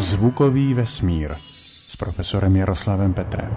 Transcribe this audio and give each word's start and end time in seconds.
Zvukový 0.00 0.74
vesmír 0.74 1.34
s 1.40 1.96
profesorem 1.96 2.56
Jaroslavem 2.56 3.14
Petrem. 3.14 3.56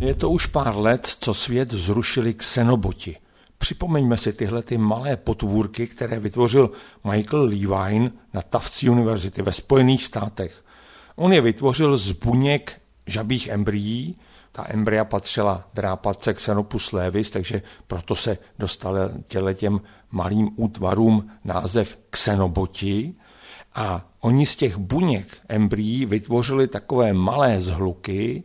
Je 0.00 0.14
to 0.14 0.30
už 0.30 0.46
pár 0.46 0.76
let, 0.76 1.16
co 1.20 1.34
svět 1.34 1.70
zrušili 1.70 2.34
ksenoboti. 2.34 3.16
Připomeňme 3.58 4.16
si 4.16 4.32
tyhle 4.32 4.62
ty 4.62 4.78
malé 4.78 5.16
potvůrky, 5.16 5.86
které 5.86 6.20
vytvořil 6.20 6.70
Michael 7.04 7.42
Levine 7.42 8.10
na 8.34 8.42
Tufts 8.42 8.82
University 8.82 9.42
ve 9.42 9.52
Spojených 9.52 10.04
státech. 10.04 10.64
On 11.16 11.32
je 11.32 11.40
vytvořil 11.40 11.96
z 11.96 12.12
buněk 12.12 12.80
žabých 13.06 13.48
embryí, 13.48 14.16
ta 14.52 14.66
embrya 14.68 15.04
patřila 15.04 15.68
drápatce 15.74 16.34
Xenopus 16.34 16.92
levis, 16.92 17.30
takže 17.30 17.62
proto 17.86 18.14
se 18.14 18.38
dostal 18.58 18.96
těle 19.28 19.54
těm 19.54 19.80
malým 20.10 20.50
útvarům 20.56 21.30
název 21.44 21.98
xenoboti. 22.10 23.14
A 23.74 24.06
oni 24.20 24.46
z 24.46 24.56
těch 24.56 24.76
buněk 24.76 25.38
embryí 25.48 26.06
vytvořili 26.06 26.68
takové 26.68 27.12
malé 27.12 27.60
zhluky, 27.60 28.42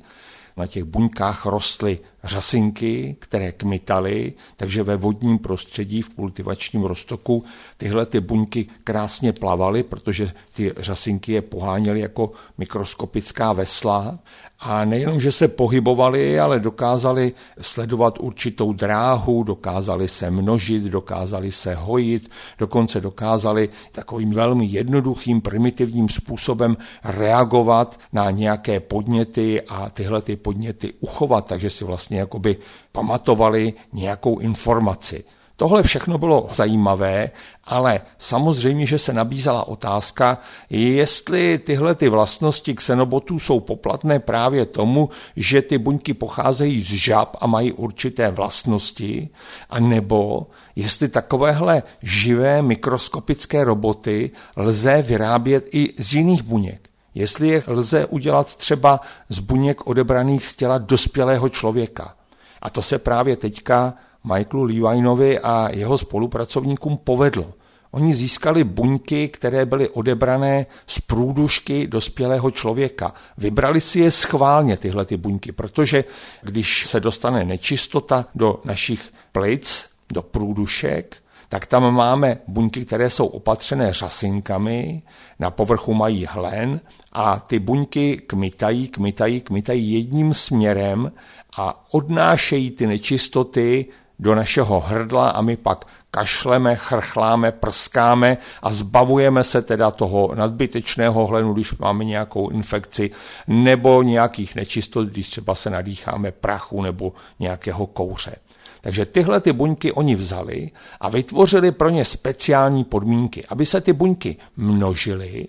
na 0.58 0.68
těch 0.68 0.84
buňkách 0.84 1.46
rostly 1.46 2.00
řasinky, 2.24 3.16
které 3.20 3.52
kmitaly, 3.52 4.34
takže 4.56 4.84
ve 4.84 4.96
vodním 4.96 5.40
prostředí 5.40 6.02
v 6.02 6.10
kultivačním 6.10 6.84
roztoku 6.84 7.44
tyhle 7.78 8.06
ty 8.06 8.20
buňky 8.20 8.68
krásně 8.84 9.34
plavaly, 9.34 9.84
protože 9.84 10.32
ty 10.54 10.74
řasinky 10.78 11.32
je 11.32 11.42
poháněly 11.42 12.00
jako 12.00 12.32
mikroskopická 12.58 13.54
vesla 13.54 14.20
a 14.60 14.86
nejenom, 14.86 15.20
že 15.20 15.32
se 15.32 15.48
pohybovali, 15.48 16.40
ale 16.40 16.60
dokázali 16.60 17.34
sledovat 17.62 18.18
určitou 18.20 18.74
dráhu, 18.74 19.44
dokázali 19.44 20.08
se 20.08 20.32
množit, 20.32 20.84
dokázali 20.84 21.52
se 21.52 21.76
hojit, 21.76 22.32
dokonce 22.58 23.02
dokázali 23.02 23.70
takovým 23.92 24.34
velmi 24.34 24.66
jednoduchým, 24.66 25.42
primitivním 25.42 26.10
způsobem 26.10 26.78
reagovat 27.04 28.00
na 28.14 28.32
nějaké 28.32 28.80
podněty 28.80 29.62
a 29.62 29.90
tyhle 29.90 30.22
ty 30.22 30.36
podněty 30.36 30.94
uchovat, 31.00 31.46
takže 31.48 31.70
si 31.70 31.86
vlastně 31.86 32.20
jakoby 32.20 32.58
pamatovali 32.92 33.74
nějakou 33.94 34.40
informaci. 34.40 35.24
Tohle 35.60 35.84
všechno 35.84 36.18
bylo 36.18 36.48
zajímavé, 36.52 37.32
ale 37.64 38.02
samozřejmě, 38.18 38.86
že 38.86 39.00
se 39.00 39.14
nabízela 39.14 39.68
otázka, 39.68 40.38
jestli 40.70 41.58
tyhle 41.58 41.96
ty 41.96 42.10
vlastnosti 42.10 42.74
xenobotů 42.74 43.40
jsou 43.40 43.60
poplatné 43.60 44.20
právě 44.20 44.66
tomu, 44.66 45.10
že 45.36 45.62
ty 45.62 45.78
buňky 45.78 46.14
pocházejí 46.14 46.82
z 46.82 46.94
žab 46.94 47.38
a 47.42 47.48
mají 47.48 47.72
určité 47.72 48.32
vlastnosti, 48.32 49.30
a 49.70 49.80
nebo 49.80 50.48
jestli 50.76 51.08
takovéhle 51.10 51.84
živé 52.02 52.62
mikroskopické 52.62 53.64
roboty 53.64 54.32
lze 54.56 55.02
vyrábět 55.02 55.66
i 55.72 55.94
z 55.98 56.14
jiných 56.14 56.44
buněk. 56.44 56.90
Jestli 57.16 57.48
je 57.48 57.64
lze 57.68 58.06
udělat 58.06 58.56
třeba 58.56 59.02
z 59.30 59.40
buněk 59.40 59.88
odebraných 59.88 60.46
z 60.46 60.56
těla 60.56 60.78
dospělého 60.78 61.50
člověka. 61.50 62.14
A 62.62 62.70
to 62.70 62.82
se 62.82 63.00
právě 63.00 63.36
teďka 63.36 63.94
Michaelu 64.28 64.64
Levinovi 64.64 65.40
a 65.40 65.70
jeho 65.72 65.98
spolupracovníkům 65.98 66.98
povedlo. 67.04 67.54
Oni 67.92 68.14
získali 68.14 68.64
buňky, 68.64 69.28
které 69.28 69.66
byly 69.66 69.90
odebrané 69.90 70.66
z 70.88 71.00
průdušky 71.00 71.88
dospělého 71.88 72.52
člověka. 72.52 73.14
Vybrali 73.38 73.82
si 73.82 74.00
je 74.00 74.12
schválně 74.12 74.78
tyhle 74.78 75.06
ty 75.06 75.18
buňky, 75.18 75.52
protože 75.52 76.04
když 76.42 76.88
se 76.88 77.00
dostane 77.00 77.46
nečistota 77.46 78.26
do 78.36 78.62
našich 78.66 79.12
plic, 79.32 79.90
do 80.10 80.22
průdušek, 80.22 81.18
tak 81.50 81.66
tam 81.66 81.94
máme 81.94 82.38
buňky, 82.48 82.86
které 82.86 83.10
jsou 83.10 83.26
opatřené 83.26 83.94
řasinkami, 83.94 85.02
na 85.40 85.52
povrchu 85.52 85.94
mají 85.94 86.26
hlen 86.26 86.80
a 87.14 87.40
ty 87.40 87.60
buňky 87.60 88.18
kmitají, 88.18 88.88
kmitají, 88.88 89.42
kmitají 89.42 89.94
jedním 89.94 90.34
směrem 90.34 91.12
a 91.58 91.94
odnášejí 91.94 92.72
ty 92.72 92.88
nečistoty 92.88 93.86
do 94.20 94.36
našeho 94.36 94.80
hrdla 94.80 95.30
a 95.30 95.42
my 95.42 95.58
pak 95.58 95.86
kašleme, 96.12 96.76
chrchláme, 96.76 97.52
prskáme 97.52 98.38
a 98.62 98.72
zbavujeme 98.72 99.44
se 99.44 99.62
teda 99.62 99.92
toho 99.92 100.32
nadbytečného 100.36 101.28
hlenu, 101.28 101.54
když 101.54 101.78
máme 101.78 102.04
nějakou 102.04 102.50
infekci, 102.50 103.12
nebo 103.48 104.04
nějakých 104.04 104.56
nečistot, 104.56 105.08
když 105.08 105.30
třeba 105.30 105.56
se 105.56 105.70
nadýcháme 105.70 106.32
prachu 106.32 106.82
nebo 106.82 107.14
nějakého 107.40 107.88
kouře. 107.88 108.36
Takže 108.82 109.06
tyhle 109.06 109.40
ty 109.40 109.54
buňky 109.54 109.92
oni 109.92 110.16
vzali 110.16 110.72
a 111.00 111.10
vytvořili 111.10 111.72
pro 111.72 111.90
ně 111.90 112.06
speciální 112.06 112.84
podmínky, 112.84 113.46
aby 113.46 113.66
se 113.66 113.82
ty 113.82 113.94
buňky 113.94 114.38
množily, 114.58 115.48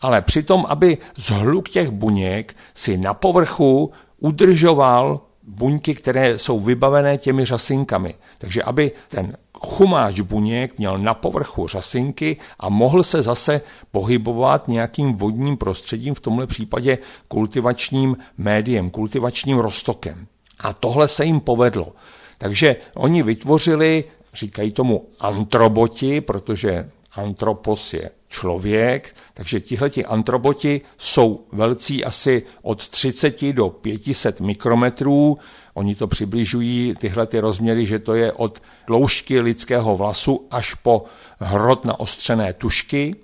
ale 0.00 0.22
přitom, 0.22 0.66
aby 0.68 0.98
zhluk 1.16 1.68
těch 1.68 1.90
buněk 1.90 2.56
si 2.74 2.96
na 2.96 3.14
povrchu 3.14 3.92
udržoval 4.18 5.20
buňky, 5.46 5.94
které 5.94 6.38
jsou 6.38 6.60
vybavené 6.60 7.18
těmi 7.18 7.44
řasinkami. 7.44 8.14
Takže 8.38 8.62
aby 8.62 8.92
ten 9.08 9.36
chumáč 9.58 10.20
buněk 10.20 10.78
měl 10.78 10.98
na 10.98 11.14
povrchu 11.14 11.68
řasinky 11.68 12.36
a 12.60 12.68
mohl 12.68 13.02
se 13.02 13.22
zase 13.22 13.60
pohybovat 13.90 14.68
nějakým 14.68 15.14
vodním 15.14 15.56
prostředím, 15.56 16.14
v 16.14 16.20
tomhle 16.20 16.46
případě 16.46 16.98
kultivačním 17.28 18.16
médiem, 18.38 18.90
kultivačním 18.90 19.58
roztokem. 19.58 20.26
A 20.60 20.72
tohle 20.72 21.08
se 21.08 21.24
jim 21.24 21.40
povedlo. 21.40 21.92
Takže 22.38 22.76
oni 22.94 23.22
vytvořili, 23.22 24.04
říkají 24.34 24.72
tomu 24.72 25.08
antroboti, 25.20 26.20
protože 26.20 26.90
antropos 27.14 27.94
je 27.94 28.10
člověk, 28.28 29.16
takže 29.34 29.60
tihleti 29.60 30.04
antroboti 30.04 30.80
jsou 30.98 31.46
velcí 31.52 32.04
asi 32.04 32.42
od 32.62 32.88
30 32.88 33.52
do 33.52 33.68
500 33.68 34.40
mikrometrů. 34.40 35.38
Oni 35.74 35.94
to 35.94 36.06
přibližují 36.06 36.94
tyhle 36.98 37.26
ty 37.26 37.40
rozměry, 37.40 37.86
že 37.86 37.98
to 37.98 38.14
je 38.14 38.32
od 38.32 38.62
dloužky 38.86 39.40
lidského 39.40 39.96
vlasu 39.96 40.46
až 40.50 40.74
po 40.74 41.04
hrot 41.38 41.84
na 41.84 42.00
ostřené 42.00 42.52
tušky 42.52 43.16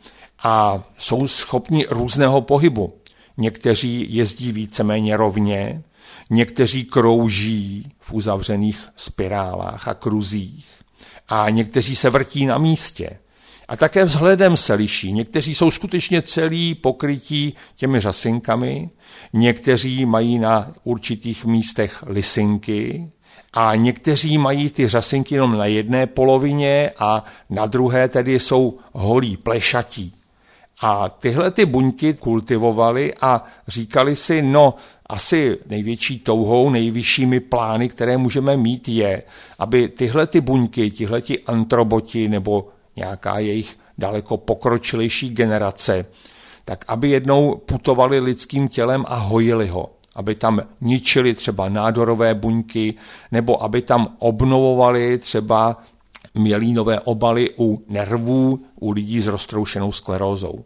a 0.42 0.84
jsou 0.98 1.28
schopni 1.28 1.86
různého 1.90 2.40
pohybu. 2.40 2.94
Někteří 3.36 4.06
jezdí 4.14 4.52
víceméně 4.52 5.16
rovně, 5.16 5.82
někteří 6.30 6.84
krouží 6.84 7.92
v 8.00 8.12
uzavřených 8.12 8.88
spirálách 8.96 9.88
a 9.88 9.94
kruzích 9.94 10.66
a 11.28 11.50
někteří 11.50 11.96
se 11.96 12.10
vrtí 12.10 12.46
na 12.46 12.58
místě. 12.58 13.18
A 13.70 13.76
také 13.76 14.04
vzhledem 14.04 14.56
se 14.56 14.74
liší. 14.74 15.12
Někteří 15.12 15.54
jsou 15.54 15.70
skutečně 15.70 16.22
celý 16.22 16.74
pokrytí 16.74 17.54
těmi 17.76 18.00
řasinkami, 18.00 18.90
někteří 19.32 20.06
mají 20.06 20.38
na 20.38 20.72
určitých 20.84 21.44
místech 21.44 22.04
lisinky 22.06 23.10
a 23.52 23.74
někteří 23.74 24.38
mají 24.38 24.70
ty 24.70 24.88
řasinky 24.88 25.34
jenom 25.34 25.58
na 25.58 25.66
jedné 25.66 26.06
polovině 26.06 26.90
a 26.98 27.24
na 27.50 27.66
druhé 27.66 28.08
tedy 28.08 28.40
jsou 28.40 28.78
holí, 28.92 29.36
plešatí. 29.36 30.14
A 30.80 31.08
tyhle 31.08 31.50
ty 31.50 31.66
buňky 31.66 32.14
kultivovali 32.14 33.14
a 33.20 33.44
říkali 33.68 34.16
si, 34.16 34.42
no 34.42 34.74
asi 35.06 35.58
největší 35.66 36.18
touhou, 36.18 36.70
nejvyššími 36.70 37.40
plány, 37.40 37.88
které 37.88 38.16
můžeme 38.16 38.56
mít, 38.56 38.88
je, 38.88 39.22
aby 39.58 39.88
tyhle 39.88 40.26
ty 40.26 40.40
buňky, 40.40 40.90
tihle 40.90 41.20
ti 41.20 41.38
antroboti 41.38 42.28
nebo 42.28 42.68
nějaká 42.96 43.38
jejich 43.38 43.78
daleko 43.98 44.36
pokročilejší 44.36 45.30
generace, 45.30 46.06
tak 46.64 46.84
aby 46.88 47.08
jednou 47.08 47.54
putovali 47.56 48.20
lidským 48.20 48.68
tělem 48.68 49.04
a 49.08 49.16
hojili 49.16 49.68
ho, 49.68 49.90
aby 50.14 50.34
tam 50.34 50.60
ničili 50.80 51.34
třeba 51.34 51.68
nádorové 51.68 52.34
buňky, 52.34 52.94
nebo 53.32 53.62
aby 53.62 53.82
tam 53.82 54.16
obnovovali 54.18 55.18
třeba 55.18 55.76
mělínové 56.34 57.00
obaly 57.00 57.50
u 57.58 57.84
nervů 57.88 58.64
u 58.80 58.90
lidí 58.90 59.20
s 59.20 59.26
roztroušenou 59.26 59.92
sklerózou. 59.92 60.64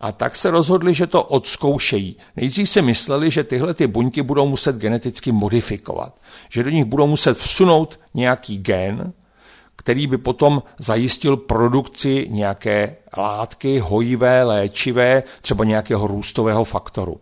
A 0.00 0.12
tak 0.12 0.36
se 0.36 0.50
rozhodli, 0.50 0.94
že 0.94 1.06
to 1.06 1.24
odzkoušejí. 1.24 2.16
Nejdřív 2.36 2.70
si 2.70 2.82
mysleli, 2.82 3.30
že 3.30 3.44
tyhle 3.44 3.74
ty 3.74 3.86
buňky 3.86 4.22
budou 4.22 4.48
muset 4.48 4.76
geneticky 4.76 5.32
modifikovat, 5.32 6.20
že 6.48 6.62
do 6.62 6.70
nich 6.70 6.84
budou 6.84 7.06
muset 7.06 7.38
vsunout 7.38 8.00
nějaký 8.14 8.58
gen, 8.58 9.12
který 9.76 10.06
by 10.06 10.18
potom 10.18 10.62
zajistil 10.78 11.36
produkci 11.36 12.26
nějaké 12.30 12.96
látky 13.16 13.78
hojivé, 13.78 14.42
léčivé, 14.42 15.22
třeba 15.40 15.64
nějakého 15.64 16.06
růstového 16.06 16.64
faktoru. 16.64 17.20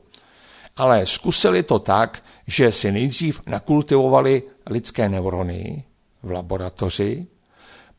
Ale 0.77 1.07
zkusili 1.07 1.63
to 1.63 1.79
tak, 1.79 2.23
že 2.47 2.73
si 2.73 2.93
nejdřív 2.93 3.41
nakultivovali 3.47 4.43
lidské 4.67 5.09
neurony 5.09 5.85
v 6.23 6.31
laboratoři, 6.31 7.27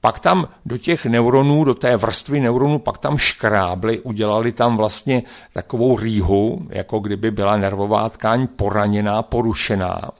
pak 0.02 0.20
tam 0.20 0.48
do 0.66 0.78
těch 0.78 1.06
neuronů, 1.06 1.64
do 1.64 1.74
té 1.74 1.98
vrstvy 1.98 2.40
neuronů, 2.40 2.80
pak 2.80 2.98
tam 2.98 3.18
škrábli, 3.18 4.00
udělali 4.00 4.52
tam 4.52 4.78
vlastně 4.78 5.24
takovou 5.54 5.98
rýhu, 5.98 6.68
jako 6.70 7.00
kdyby 7.00 7.32
byla 7.32 7.58
nervová 7.58 8.10
tkáň 8.10 8.48
poraněná, 8.48 9.22
porušená. 9.22 10.12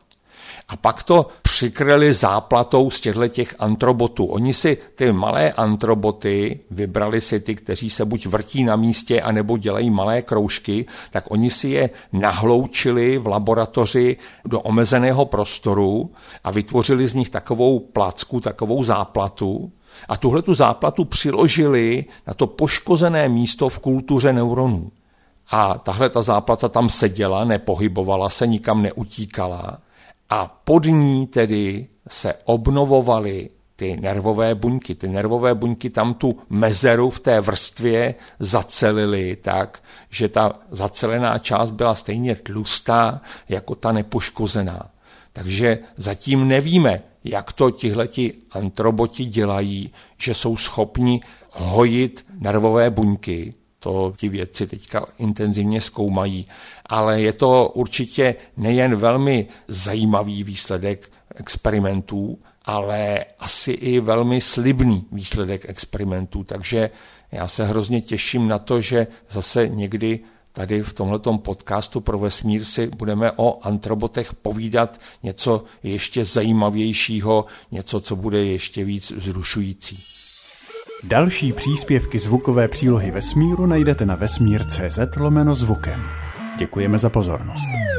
A 0.68 0.76
pak 0.76 1.04
to 1.04 1.28
přikryli 1.42 2.14
záplatou 2.14 2.90
z 2.90 3.02
těchto 3.02 3.28
těch 3.28 3.56
antrobotů. 3.60 4.26
Oni 4.26 4.54
si 4.54 4.78
ty 4.96 5.12
malé 5.12 5.52
antroboty, 5.52 6.60
vybrali 6.72 7.22
si 7.22 7.40
ty, 7.40 7.56
kteří 7.56 7.90
se 7.90 8.06
buď 8.06 8.26
vrtí 8.26 8.64
na 8.64 8.76
místě, 8.76 9.22
anebo 9.22 9.58
dělají 9.58 9.90
malé 9.90 10.22
kroužky, 10.22 10.86
tak 11.12 11.32
oni 11.32 11.50
si 11.50 11.68
je 11.68 11.90
nahloučili 12.14 13.18
v 13.18 13.28
laboratoři 13.28 14.18
do 14.46 14.62
omezeného 14.62 15.26
prostoru 15.26 16.12
a 16.44 16.52
vytvořili 16.52 17.08
z 17.08 17.14
nich 17.14 17.30
takovou 17.30 17.80
placku, 17.80 18.40
takovou 18.40 18.84
záplatu, 18.84 19.72
a 20.10 20.18
tuhle 20.18 20.42
tu 20.42 20.54
záplatu 20.54 21.06
přiložili 21.06 22.06
na 22.28 22.34
to 22.34 22.48
poškozené 22.48 23.30
místo 23.30 23.70
v 23.70 23.80
kultuře 23.80 24.34
neuronů. 24.34 24.92
A 25.52 25.78
tahle 25.78 26.10
ta 26.10 26.22
záplata 26.22 26.70
tam 26.70 26.90
seděla, 26.90 27.46
nepohybovala 27.46 28.30
se, 28.30 28.48
nikam 28.48 28.82
neutíkala 28.82 29.78
a 30.34 30.48
pod 30.64 30.86
ní 30.86 31.28
tedy 31.28 31.88
se 32.10 32.34
obnovovaly 32.46 33.50
ty 33.76 33.98
nervové 33.98 34.56
buňky. 34.56 34.96
Ty 34.96 35.08
nervové 35.08 35.56
buňky 35.56 35.90
tam 35.90 36.14
tu 36.14 36.40
mezeru 36.50 37.10
v 37.10 37.20
té 37.20 37.42
vrstvě 37.42 38.16
zacelily 38.40 39.36
tak, 39.36 39.84
že 40.10 40.30
ta 40.30 40.60
zacelená 40.72 41.38
část 41.38 41.72
byla 41.72 41.96
stejně 41.96 42.36
tlustá 42.36 43.22
jako 43.50 43.76
ta 43.76 43.92
nepoškozená. 43.92 44.90
Takže 45.34 45.80
zatím 45.98 46.48
nevíme, 46.48 47.02
jak 47.24 47.54
to 47.54 47.72
tihleti 47.72 48.34
antroboti 48.52 49.26
dělají, 49.26 49.92
že 50.18 50.34
jsou 50.34 50.58
schopni 50.58 51.22
hojit 51.52 52.26
nervové 52.40 52.90
buňky. 52.90 53.54
To 53.84 54.14
ti 54.18 54.30
vědci 54.30 54.68
teďka 54.68 55.06
intenzivně 55.18 55.82
zkoumají. 55.82 56.48
Ale 56.86 57.22
je 57.22 57.34
to 57.34 57.72
určitě 57.74 58.36
nejen 58.58 58.96
velmi 58.96 59.48
zajímavý 59.68 60.44
výsledek 60.44 61.12
experimentů, 61.36 62.40
ale 62.66 63.26
asi 63.40 63.72
i 63.72 64.00
velmi 64.00 64.42
slibný 64.42 65.06
výsledek 65.12 65.70
experimentů. 65.70 66.44
Takže 66.44 66.90
já 67.32 67.48
se 67.48 67.66
hrozně 67.66 68.02
těším 68.02 68.48
na 68.48 68.60
to, 68.60 68.82
že 68.82 69.08
zase 69.30 69.68
někdy 69.68 70.20
tady 70.54 70.84
v 70.84 70.94
tomto 70.94 71.38
podcastu 71.38 72.02
pro 72.02 72.20
vesmír 72.20 72.66
si 72.66 72.88
budeme 72.88 73.32
o 73.32 73.66
antrobotech 73.66 74.34
povídat 74.34 75.00
něco 75.24 75.64
ještě 75.84 76.26
zajímavějšího, 76.26 77.46
něco, 77.72 78.02
co 78.02 78.16
bude 78.16 78.46
ještě 78.46 78.84
víc 78.84 79.14
zrušující. 79.18 80.04
Další 81.04 81.54
příspěvky 81.54 82.20
zvukové 82.20 82.68
přílohy 82.68 83.12
vesmíru 83.12 83.66
najdete 83.66 84.06
na 84.06 84.16
vesmír.cz 84.16 85.00
lomeno 85.18 85.56
zvukem. 85.56 86.04
Děkujeme 86.58 86.98
za 86.98 87.10
pozornost. 87.10 87.93